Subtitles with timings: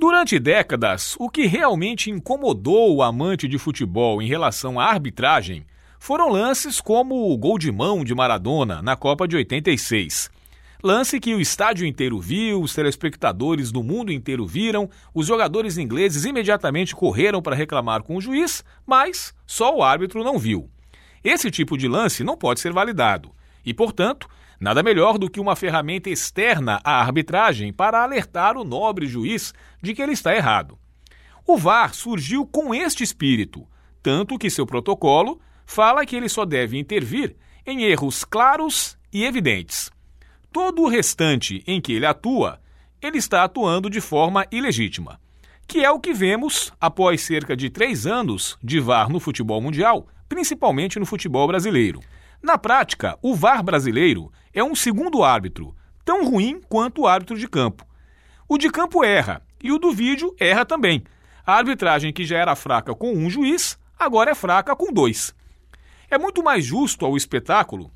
[0.00, 5.66] Durante décadas, o que realmente incomodou o amante de futebol em relação à arbitragem
[5.98, 10.30] foram lances como o gol de mão de Maradona na Copa de 86.
[10.82, 16.24] Lance que o estádio inteiro viu, os telespectadores do mundo inteiro viram, os jogadores ingleses
[16.24, 20.70] imediatamente correram para reclamar com o juiz, mas só o árbitro não viu.
[21.22, 23.32] Esse tipo de lance não pode ser validado
[23.62, 24.26] e, portanto,
[24.60, 29.94] nada melhor do que uma ferramenta externa à arbitragem para alertar o nobre juiz de
[29.94, 30.78] que ele está errado.
[31.46, 33.66] O VAR surgiu com este espírito,
[34.02, 37.34] tanto que seu protocolo fala que ele só deve intervir
[37.66, 39.90] em erros claros e evidentes.
[40.52, 42.60] Todo o restante em que ele atua,
[43.00, 45.18] ele está atuando de forma ilegítima,
[45.66, 50.06] que é o que vemos após cerca de três anos de VAR no futebol mundial,
[50.28, 52.00] principalmente no futebol brasileiro.
[52.42, 57.46] Na prática, o VAR brasileiro é um segundo árbitro, tão ruim quanto o árbitro de
[57.46, 57.86] campo.
[58.48, 61.04] O de campo erra e o do vídeo erra também.
[61.46, 65.34] A arbitragem que já era fraca com um juiz, agora é fraca com dois.
[66.10, 67.90] É muito mais justo ao espetáculo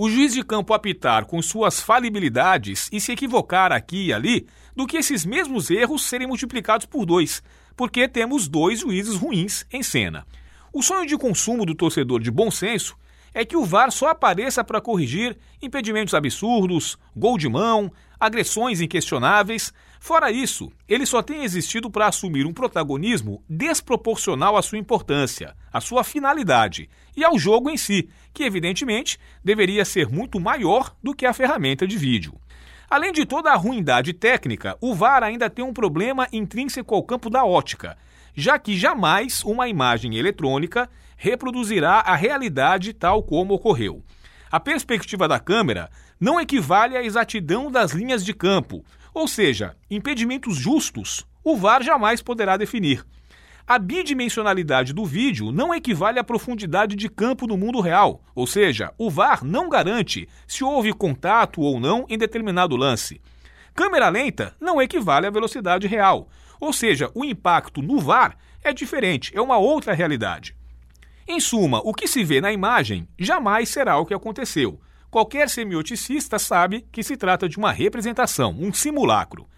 [0.00, 4.46] o juiz de campo apitar com suas falibilidades e se equivocar aqui e ali
[4.76, 7.42] do que esses mesmos erros serem multiplicados por dois,
[7.76, 10.24] porque temos dois juízes ruins em cena.
[10.72, 12.96] O sonho de consumo do torcedor de bom senso
[13.38, 19.72] é que o VAR só apareça para corrigir impedimentos absurdos, gol de mão, agressões inquestionáveis.
[20.00, 25.80] Fora isso, ele só tem existido para assumir um protagonismo desproporcional à sua importância, à
[25.80, 31.24] sua finalidade e ao jogo em si, que evidentemente deveria ser muito maior do que
[31.24, 32.34] a ferramenta de vídeo.
[32.90, 37.30] Além de toda a ruindade técnica, o VAR ainda tem um problema intrínseco ao campo
[37.30, 37.96] da ótica,
[38.38, 44.00] já que jamais uma imagem eletrônica reproduzirá a realidade tal como ocorreu.
[44.48, 50.56] A perspectiva da câmera não equivale à exatidão das linhas de campo, ou seja, impedimentos
[50.56, 53.04] justos o VAR jamais poderá definir.
[53.66, 58.92] A bidimensionalidade do vídeo não equivale à profundidade de campo no mundo real, ou seja,
[58.96, 63.20] o VAR não garante se houve contato ou não em determinado lance.
[63.78, 66.28] Câmera lenta não equivale à velocidade real,
[66.58, 70.52] ou seja, o impacto no VAR é diferente, é uma outra realidade.
[71.28, 74.80] Em suma, o que se vê na imagem jamais será o que aconteceu.
[75.08, 79.48] Qualquer semioticista sabe que se trata de uma representação, um simulacro.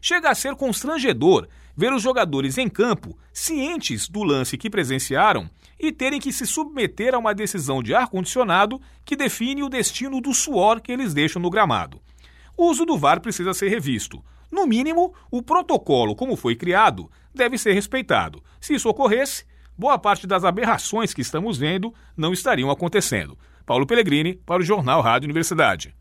[0.00, 5.90] Chega a ser constrangedor ver os jogadores em campo cientes do lance que presenciaram e
[5.90, 10.80] terem que se submeter a uma decisão de ar-condicionado que define o destino do suor
[10.80, 12.00] que eles deixam no gramado.
[12.56, 14.24] O uso do VAR precisa ser revisto.
[14.50, 18.42] No mínimo, o protocolo, como foi criado, deve ser respeitado.
[18.60, 19.44] Se isso ocorresse,
[19.76, 23.36] boa parte das aberrações que estamos vendo não estariam acontecendo.
[23.66, 25.94] Paulo Pellegrini, para o Jornal Rádio Universidade.